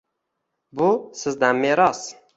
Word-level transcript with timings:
Bu— 0.81 0.89
sizdan 1.21 1.63
meros. 1.67 2.05